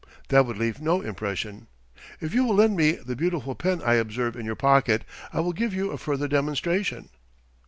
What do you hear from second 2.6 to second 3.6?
me the beautiful